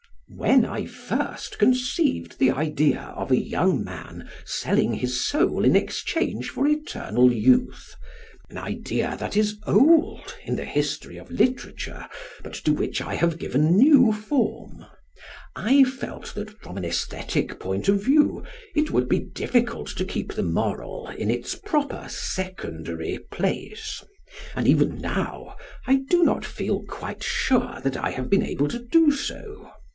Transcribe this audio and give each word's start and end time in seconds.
When 0.35 0.65
I 0.65 0.87
first 0.87 1.59
conceived 1.59 2.39
the 2.39 2.51
idea 2.51 3.01
of 3.15 3.29
a 3.29 3.37
young 3.37 3.83
man 3.83 4.29
selling 4.45 4.93
his 4.95 5.23
soul 5.23 5.63
in 5.63 5.75
exchange 5.75 6.49
for 6.49 6.65
eternal 6.67 7.31
youth 7.31 7.93
an 8.49 8.57
idea 8.57 9.15
that 9.19 9.37
is 9.37 9.59
old 9.67 10.33
in 10.43 10.55
the 10.55 10.65
history 10.65 11.17
of 11.17 11.29
literature, 11.29 12.07
but 12.43 12.53
to 12.55 12.73
which 12.73 12.99
I 13.01 13.13
have 13.15 13.37
given 13.37 13.77
new 13.77 14.11
form 14.11 14.85
I 15.55 15.83
felt 15.83 16.33
that, 16.33 16.49
from 16.63 16.77
an 16.77 16.83
æsthetic 16.83 17.59
point 17.59 17.87
of 17.89 18.01
view, 18.03 18.43
it 18.73 18.89
would 18.89 19.07
be 19.09 19.19
difficult 19.19 19.89
to 19.89 20.05
keep 20.05 20.33
the 20.33 20.43
moral 20.43 21.09
in 21.09 21.29
its 21.29 21.53
proper 21.53 22.07
secondary 22.09 23.19
place; 23.29 24.03
and 24.55 24.65
even 24.67 24.97
now 24.99 25.57
I 25.85 25.97
do 26.09 26.23
not 26.23 26.43
feel 26.43 26.83
quite 26.87 27.21
sure 27.21 27.79
that 27.83 27.97
I 27.97 28.09
have 28.11 28.29
been 28.31 28.43
able 28.43 28.69
to 28.69 28.79
do 28.79 29.11
so. 29.11 29.69